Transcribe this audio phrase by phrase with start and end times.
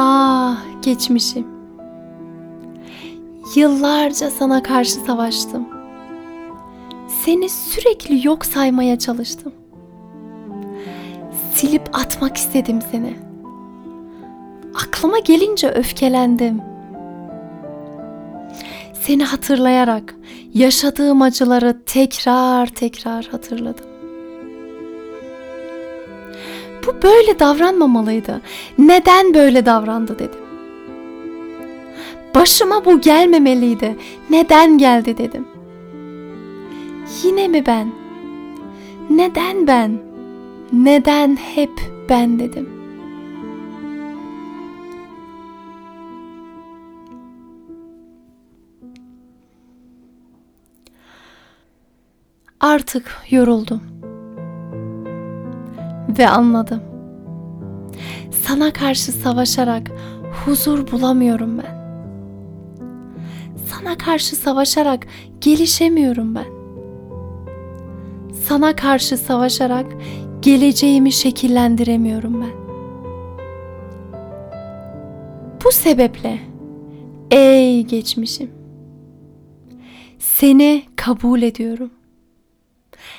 [0.00, 1.46] Ah geçmişim.
[3.56, 5.68] Yıllarca sana karşı savaştım.
[7.24, 9.52] Seni sürekli yok saymaya çalıştım.
[11.54, 13.16] Silip atmak istedim seni.
[14.86, 16.60] Aklıma gelince öfkelendim.
[19.00, 20.14] Seni hatırlayarak
[20.54, 23.87] yaşadığım acıları tekrar tekrar hatırladım.
[26.88, 28.40] Bu böyle davranmamalıydı.
[28.78, 30.40] Neden böyle davrandı dedim.
[32.34, 33.96] Başıma bu gelmemeliydi.
[34.30, 35.48] Neden geldi dedim.
[37.22, 37.92] Yine mi ben?
[39.10, 39.98] Neden ben?
[40.72, 41.70] Neden hep
[42.08, 42.68] ben dedim.
[52.60, 53.97] Artık yoruldum
[56.08, 56.82] ve anladım.
[58.30, 59.90] Sana karşı savaşarak
[60.44, 61.78] huzur bulamıyorum ben.
[63.66, 65.06] Sana karşı savaşarak
[65.40, 66.46] gelişemiyorum ben.
[68.46, 69.86] Sana karşı savaşarak
[70.42, 72.58] geleceğimi şekillendiremiyorum ben.
[75.64, 76.38] Bu sebeple
[77.30, 78.50] ey geçmişim
[80.18, 81.90] seni kabul ediyorum.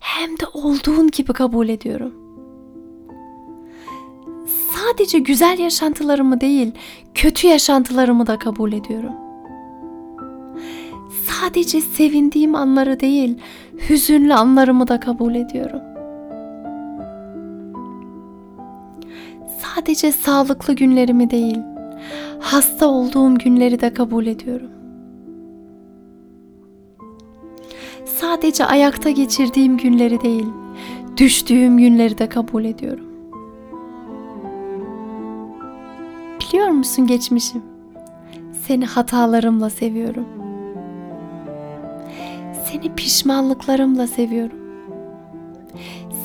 [0.00, 2.21] Hem de olduğun gibi kabul ediyorum
[4.82, 6.72] sadece güzel yaşantılarımı değil,
[7.14, 9.12] kötü yaşantılarımı da kabul ediyorum.
[11.26, 13.38] Sadece sevindiğim anları değil,
[13.88, 15.80] hüzünlü anlarımı da kabul ediyorum.
[19.58, 21.58] Sadece sağlıklı günlerimi değil,
[22.40, 24.70] hasta olduğum günleri de kabul ediyorum.
[28.04, 30.46] Sadece ayakta geçirdiğim günleri değil,
[31.16, 33.11] düştüğüm günleri de kabul ediyorum.
[36.82, 37.62] Musun geçmişim?
[38.66, 40.26] Seni hatalarımla seviyorum.
[42.64, 44.58] Seni pişmanlıklarımla seviyorum.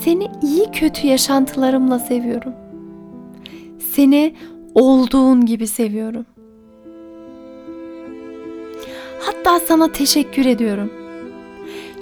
[0.00, 2.52] Seni iyi kötü yaşantılarımla seviyorum.
[3.92, 4.34] Seni
[4.74, 6.26] olduğun gibi seviyorum.
[9.20, 10.92] Hatta sana teşekkür ediyorum.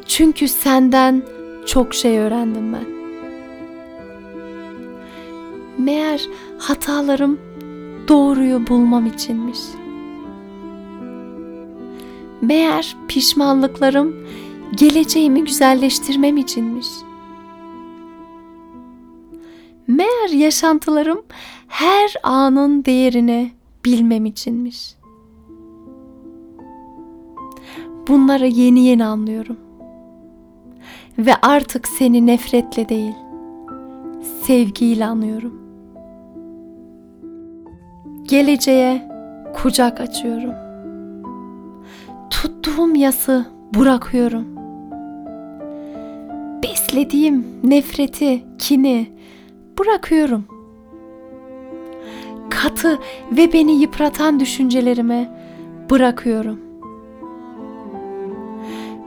[0.06, 1.22] Çünkü senden
[1.66, 2.86] çok şey öğrendim ben.
[5.84, 6.28] Meğer
[6.58, 7.38] hatalarım
[8.08, 9.58] doğruyu bulmam içinmiş.
[12.40, 14.16] Meğer pişmanlıklarım
[14.74, 16.88] geleceğimi güzelleştirmem içinmiş.
[19.86, 21.22] Meğer yaşantılarım
[21.68, 23.52] her anın değerini
[23.84, 24.94] bilmem içinmiş.
[28.08, 29.56] Bunları yeni yeni anlıyorum.
[31.18, 33.14] Ve artık seni nefretle değil,
[34.42, 35.65] sevgiyle anlıyorum.
[38.28, 39.08] Geleceğe
[39.54, 40.54] kucak açıyorum.
[42.30, 44.46] Tuttuğum yası bırakıyorum.
[46.62, 49.06] Beslediğim nefreti, kini
[49.78, 50.44] bırakıyorum.
[52.50, 52.98] Katı
[53.32, 55.28] ve beni yıpratan düşüncelerimi
[55.90, 56.60] bırakıyorum.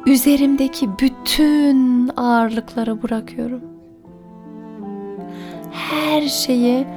[0.06, 3.62] Üzerimdeki bütün ağırlıkları bırakıyorum.
[5.72, 6.88] Her şeyi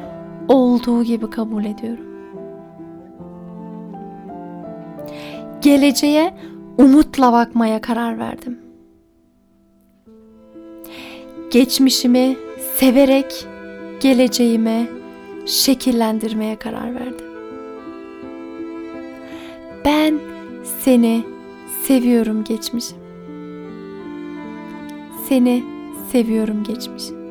[0.49, 2.12] olduğu gibi kabul ediyorum.
[5.63, 6.35] Geleceğe
[6.79, 8.59] umutla bakmaya karar verdim.
[11.51, 12.37] Geçmişimi
[12.77, 13.47] severek
[14.01, 14.87] geleceğime
[15.47, 17.27] şekillendirmeye karar verdim.
[19.85, 20.19] Ben
[20.81, 21.25] seni
[21.83, 22.99] seviyorum geçmişim.
[25.29, 25.65] Seni
[26.13, 27.22] seviyorum geçmişim.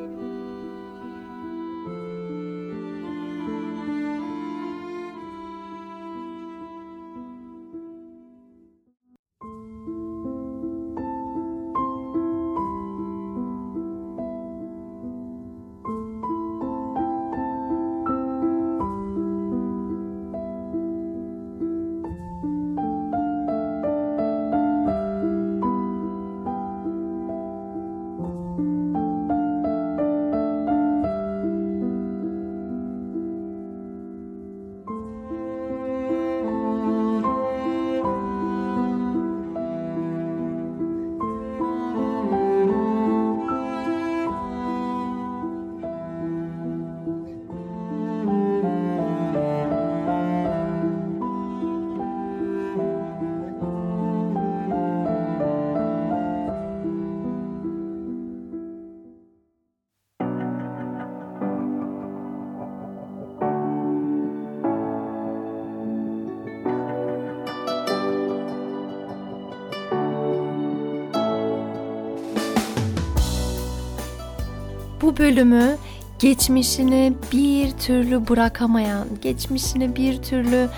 [75.02, 75.76] Bu bölümü
[76.18, 80.68] geçmişini bir türlü bırakamayan, geçmişini bir türlü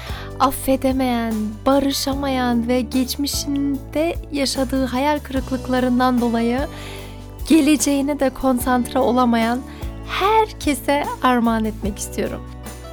[0.41, 1.35] affedemeyen,
[1.67, 6.61] barışamayan ve geçmişinde yaşadığı hayal kırıklıklarından dolayı
[7.49, 9.61] geleceğine de konsantre olamayan
[10.09, 12.43] herkese armağan etmek istiyorum.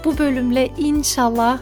[0.05, 1.59] Bu bölümle inşallah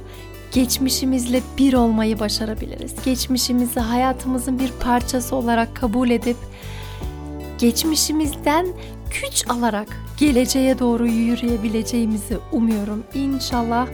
[0.51, 2.93] geçmişimizle bir olmayı başarabiliriz.
[3.05, 6.37] Geçmişimizi hayatımızın bir parçası olarak kabul edip
[7.57, 8.67] geçmişimizden
[9.09, 13.03] güç alarak geleceğe doğru yürüyebileceğimizi umuyorum.
[13.13, 13.87] İnşallah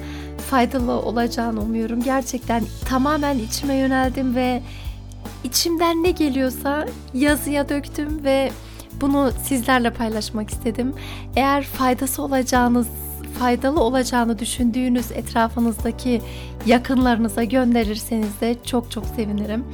[0.49, 2.03] faydalı olacağını umuyorum.
[2.03, 4.61] Gerçekten tamamen içime yöneldim ve
[5.43, 8.51] içimden ne geliyorsa yazıya döktüm ve
[9.01, 10.93] bunu sizlerle paylaşmak istedim.
[11.35, 12.87] Eğer faydası olacağınız
[13.39, 16.21] faydalı olacağını düşündüğünüz etrafınızdaki
[16.65, 19.65] yakınlarınıza gönderirseniz de çok çok sevinirim.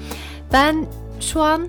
[0.54, 0.86] Ben
[1.20, 1.68] şu an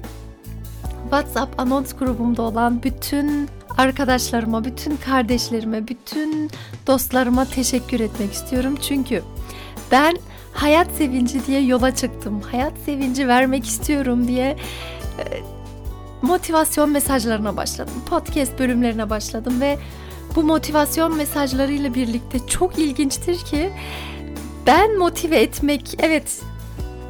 [1.02, 3.48] WhatsApp anons grubumda olan bütün
[3.78, 6.50] arkadaşlarıma, bütün kardeşlerime, bütün
[6.86, 8.74] dostlarıma teşekkür etmek istiyorum.
[8.82, 9.22] Çünkü
[9.90, 10.16] ben
[10.52, 12.40] hayat sevinci diye yola çıktım.
[12.40, 14.56] Hayat sevinci vermek istiyorum diye
[15.18, 15.24] e,
[16.22, 17.94] motivasyon mesajlarına başladım.
[18.06, 19.78] Podcast bölümlerine başladım ve
[20.36, 23.72] bu motivasyon mesajlarıyla birlikte çok ilginçtir ki
[24.66, 26.40] ben motive etmek evet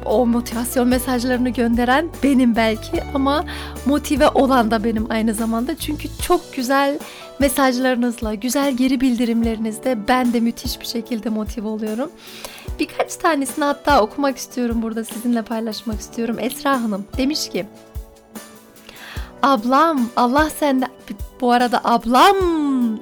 [0.05, 3.45] o motivasyon mesajlarını gönderen benim belki ama
[3.85, 5.75] motive olan da benim aynı zamanda.
[5.75, 6.99] Çünkü çok güzel
[7.39, 12.11] mesajlarınızla, güzel geri bildirimlerinizle ben de müthiş bir şekilde motive oluyorum.
[12.79, 16.37] Birkaç tanesini hatta okumak istiyorum burada sizinle paylaşmak istiyorum.
[16.39, 17.65] Esra Hanım demiş ki
[19.43, 20.89] Ablam Allah senden
[21.41, 22.35] bu arada ablam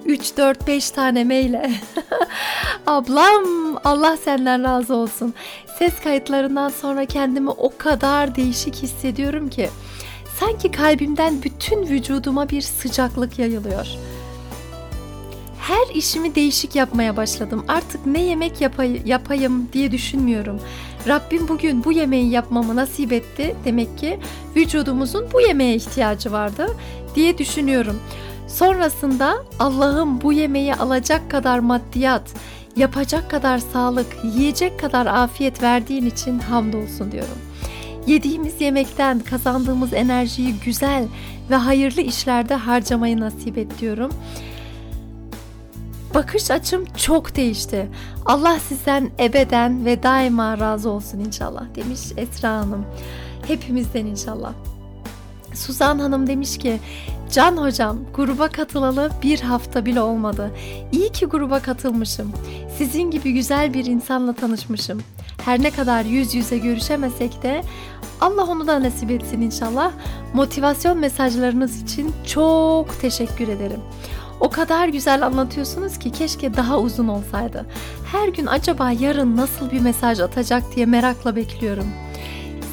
[0.06, 1.72] 3 4 5 tane meyle.
[2.88, 3.46] ablam
[3.84, 5.34] Allah senden razı olsun.
[5.80, 9.70] Ses kayıtlarından sonra kendimi o kadar değişik hissediyorum ki
[10.40, 13.88] sanki kalbimden bütün vücuduma bir sıcaklık yayılıyor.
[15.62, 17.66] Her işimi değişik yapmaya başladım.
[17.68, 20.60] Artık ne yemek yapay- yapayım diye düşünmüyorum.
[21.08, 23.56] Rabbim bugün bu yemeği yapmamı nasip etti.
[23.66, 24.20] Demek ki
[24.56, 26.68] vücudumuzun bu yemeğe ihtiyacı vardı
[27.16, 28.00] diye düşünüyorum.
[28.48, 32.24] Sonrasında Allah'ım bu yemeği alacak kadar maddiyat,
[32.78, 37.38] yapacak kadar sağlık, yiyecek kadar afiyet verdiğin için hamdolsun diyorum.
[38.08, 41.08] Yediğimiz yemekten kazandığımız enerjiyi güzel
[41.50, 44.12] ve hayırlı işlerde harcamayı nasip et diyorum.
[46.14, 47.90] Bakış açım çok değişti.
[48.26, 52.86] Allah sizden ebeden ve daima razı olsun inşallah demiş Esra Hanım.
[53.48, 54.54] Hepimizden inşallah.
[55.54, 56.80] Suzan Hanım demiş ki
[57.32, 60.52] Can hocam gruba katılalı bir hafta bile olmadı.
[60.92, 62.32] İyi ki gruba katılmışım.
[62.78, 65.02] Sizin gibi güzel bir insanla tanışmışım.
[65.46, 67.62] Her ne kadar yüz yüze görüşemesek de
[68.22, 69.92] Allah onu da nasip etsin inşallah.
[70.34, 73.80] Motivasyon mesajlarınız için çok teşekkür ederim.
[74.40, 77.66] O kadar güzel anlatıyorsunuz ki keşke daha uzun olsaydı.
[78.12, 81.88] Her gün acaba yarın nasıl bir mesaj atacak diye merakla bekliyorum.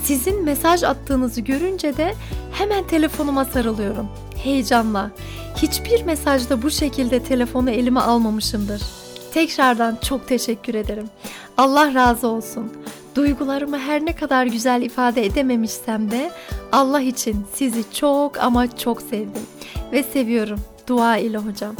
[0.04, 2.14] Sizin mesaj attığınızı görünce de
[2.52, 4.08] hemen telefonuma sarılıyorum.
[4.36, 5.10] Heyecanla.
[5.56, 8.82] Hiçbir mesajda bu şekilde telefonu elime almamışımdır.
[9.34, 11.06] Tekrardan çok teşekkür ederim.
[11.58, 12.72] Allah razı olsun.
[13.14, 16.30] Duygularımı her ne kadar güzel ifade edememişsem de
[16.72, 19.42] Allah için sizi çok ama çok sevdim
[19.92, 20.60] ve seviyorum.
[20.86, 21.74] Dua ile hocam.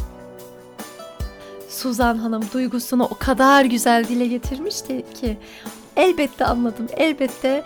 [1.68, 5.38] Suzan Hanım duygusunu o kadar güzel dile getirmişti ki
[5.96, 6.86] elbette anladım.
[6.96, 7.64] Elbette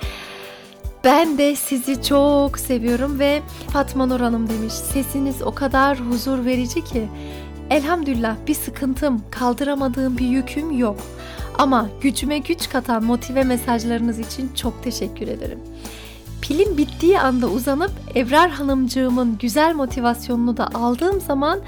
[1.04, 3.42] ben de sizi çok seviyorum ve
[3.72, 7.08] Fatma Nur Hanım demiş sesiniz o kadar huzur verici ki
[7.70, 10.96] elhamdülillah bir sıkıntım, kaldıramadığım bir yüküm yok.
[11.58, 15.58] Ama gücüme güç katan motive mesajlarınız için çok teşekkür ederim.
[16.42, 21.60] Pilim bittiği anda uzanıp Evrar Hanımcığımın güzel motivasyonunu da aldığım zaman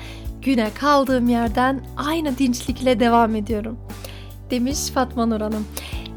[0.43, 3.79] güne kaldığım yerden aynı dinçlikle devam ediyorum.
[4.51, 5.67] Demiş Fatma Nur Hanım.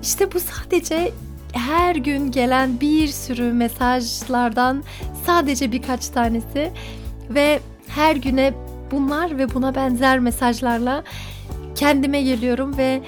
[0.01, 1.11] İşte bu sadece
[1.51, 4.83] her gün gelen bir sürü mesajlardan
[5.25, 6.71] sadece birkaç tanesi
[7.29, 8.53] ve her güne
[8.91, 11.03] bunlar ve buna benzer mesajlarla
[11.75, 13.01] kendime geliyorum ve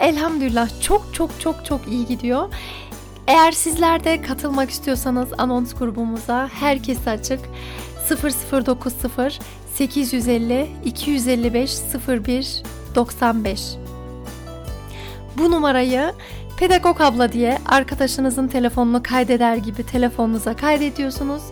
[0.00, 2.48] elhamdülillah çok çok çok çok iyi gidiyor.
[3.26, 7.40] Eğer sizler de katılmak istiyorsanız anons grubumuza herkese açık
[8.10, 9.30] 0090
[9.74, 11.78] 850 255
[12.08, 12.62] 01
[12.94, 13.76] 95
[15.38, 16.12] bu numarayı
[16.58, 21.42] Pedagog abla diye arkadaşınızın telefonunu kaydeder gibi telefonunuza kaydediyorsunuz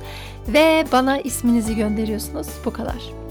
[0.49, 2.47] ve bana isminizi gönderiyorsunuz.
[2.64, 3.27] Bu kadar.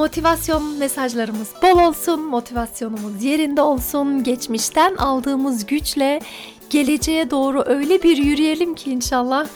[0.00, 4.24] Motivasyon mesajlarımız bol olsun, motivasyonumuz yerinde olsun.
[4.24, 6.20] Geçmişten aldığımız güçle
[6.70, 9.46] geleceğe doğru öyle bir yürüyelim ki inşallah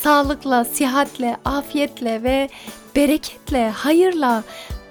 [0.00, 2.48] sağlıkla, sihatle, afiyetle ve
[2.96, 4.44] bereketle, hayırla,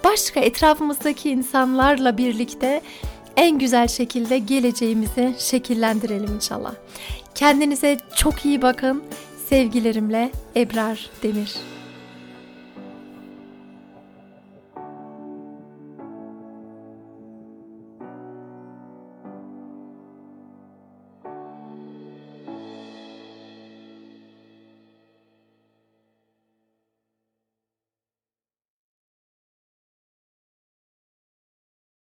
[0.04, 2.82] başka etrafımızdaki insanlarla birlikte
[3.38, 6.74] en güzel şekilde geleceğimizi şekillendirelim inşallah.
[7.36, 9.04] Kendinize çok iyi bakın.
[9.50, 11.77] Sevgilerimle Ebrar Demir.